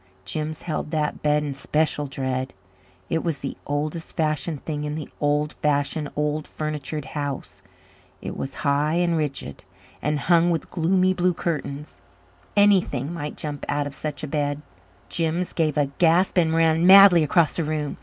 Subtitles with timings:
[0.25, 2.53] Jims held that bed in special dread.
[3.07, 7.61] It was the oldest fashioned thing in the old fashioned, old furnitured house.
[8.19, 9.63] It was high and rigid,
[10.01, 12.01] and hung with gloomy blue curtains.
[12.57, 14.63] Anything might jump out of such a bed.
[15.07, 17.97] Jims gave a gasp and ran madly across the room.